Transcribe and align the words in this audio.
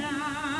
now. 0.00 0.59